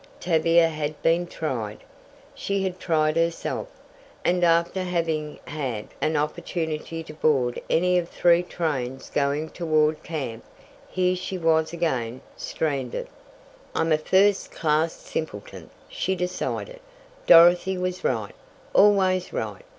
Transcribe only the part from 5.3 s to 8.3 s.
had an opportunity to board any of